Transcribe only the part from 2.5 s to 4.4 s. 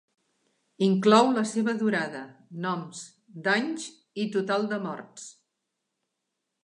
noms, danys i